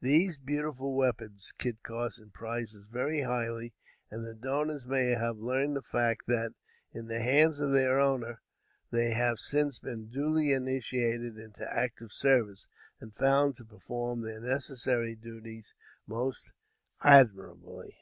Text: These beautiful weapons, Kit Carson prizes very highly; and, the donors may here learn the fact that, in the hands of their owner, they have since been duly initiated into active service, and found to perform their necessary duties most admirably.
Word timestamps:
These 0.00 0.38
beautiful 0.38 0.94
weapons, 0.96 1.52
Kit 1.58 1.82
Carson 1.82 2.30
prizes 2.30 2.86
very 2.90 3.20
highly; 3.20 3.74
and, 4.10 4.24
the 4.24 4.32
donors 4.32 4.86
may 4.86 5.08
here 5.08 5.32
learn 5.36 5.74
the 5.74 5.82
fact 5.82 6.22
that, 6.26 6.54
in 6.94 7.06
the 7.06 7.20
hands 7.20 7.60
of 7.60 7.70
their 7.74 8.00
owner, 8.00 8.40
they 8.90 9.10
have 9.10 9.38
since 9.38 9.78
been 9.78 10.08
duly 10.08 10.52
initiated 10.52 11.36
into 11.36 11.70
active 11.70 12.12
service, 12.12 12.66
and 12.98 13.14
found 13.14 13.56
to 13.56 13.66
perform 13.66 14.22
their 14.22 14.40
necessary 14.40 15.14
duties 15.14 15.74
most 16.06 16.50
admirably. 17.02 17.94